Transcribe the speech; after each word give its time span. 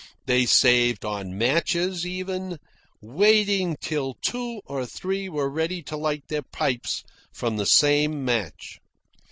They 0.25 0.47
saved 0.47 1.05
on 1.05 1.37
matches, 1.37 2.07
even, 2.07 2.57
waiting 3.01 3.77
till 3.79 4.15
two 4.19 4.63
or 4.65 4.83
three 4.87 5.29
were 5.29 5.47
ready 5.47 5.83
to 5.83 5.95
light 5.95 6.23
their 6.27 6.41
pipes 6.41 7.03
from 7.31 7.57
the 7.57 7.67
same 7.67 8.25
match. 8.25 8.79